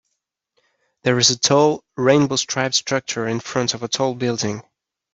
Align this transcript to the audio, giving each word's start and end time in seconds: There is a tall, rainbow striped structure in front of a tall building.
There 1.03 1.19
is 1.19 1.29
a 1.29 1.37
tall, 1.37 1.83
rainbow 1.95 2.35
striped 2.37 2.73
structure 2.73 3.27
in 3.27 3.39
front 3.39 3.75
of 3.75 3.83
a 3.83 3.87
tall 3.87 4.15
building. 4.15 4.63